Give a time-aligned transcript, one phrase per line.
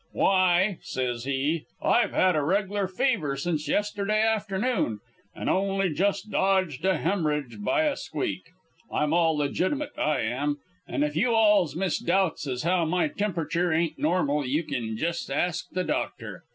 [0.13, 4.99] "'Why,' says he, 'I've had a reg'lar fever since yesterday afternoon,
[5.35, 8.41] an' only just dodged a hem'rage by a squeak.
[8.91, 13.99] I'm all legitimate, I am; an' if you alls misdoubts as how my tempriture ain't
[13.99, 16.45] normal you kin jes' ask the doctor.